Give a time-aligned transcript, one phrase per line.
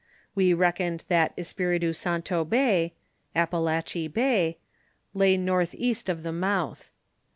[0.33, 2.95] "We reck^ oned that Espiritu Santo bay
[3.35, 4.57] (Appalachee Bay),
[5.13, 6.89] lay north east of the mouth.